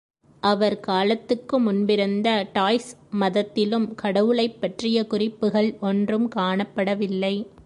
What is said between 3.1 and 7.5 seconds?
மதத்திலும் கடவுளைப்பற்றிய குறிப்புகள் ஒன்றும் காணப்படவில்லை.